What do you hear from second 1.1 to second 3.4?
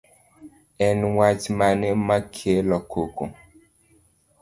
wach mane makelo koko